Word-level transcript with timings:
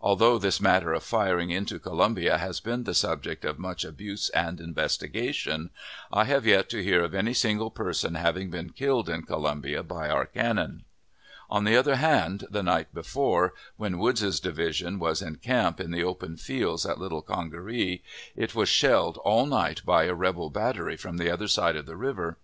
Although 0.00 0.38
this 0.38 0.60
matter 0.60 0.92
of 0.92 1.02
firing 1.02 1.50
into 1.50 1.80
Columbia 1.80 2.38
has 2.38 2.60
been 2.60 2.84
the 2.84 2.94
subject 2.94 3.44
of 3.44 3.58
much 3.58 3.84
abuse 3.84 4.28
and 4.28 4.60
investigation, 4.60 5.70
I 6.12 6.22
have 6.26 6.46
yet 6.46 6.68
to 6.68 6.84
hear 6.84 7.02
of 7.02 7.16
any 7.16 7.34
single 7.34 7.72
person 7.72 8.14
having 8.14 8.48
been 8.48 8.70
killed 8.70 9.08
in 9.08 9.22
Columbia 9.22 9.82
by 9.82 10.08
our 10.08 10.24
cannon. 10.24 10.84
On 11.50 11.64
the 11.64 11.76
other 11.76 11.96
hand, 11.96 12.46
the 12.48 12.62
night 12.62 12.94
before, 12.94 13.54
when 13.76 13.98
Woods's 13.98 14.38
division 14.38 15.00
was 15.00 15.20
in 15.20 15.34
camp 15.38 15.80
in 15.80 15.90
the 15.90 16.04
open 16.04 16.36
fields 16.36 16.86
at 16.86 17.00
Little 17.00 17.20
Congaree, 17.22 18.04
it 18.36 18.54
was 18.54 18.68
shelled 18.68 19.16
all 19.24 19.46
night 19.46 19.82
by 19.84 20.04
a 20.04 20.14
rebel 20.14 20.48
battery 20.48 20.96
from 20.96 21.16
the 21.16 21.28
other 21.28 21.48
aide 21.60 21.74
of 21.74 21.86
the 21.86 21.96
river. 21.96 22.38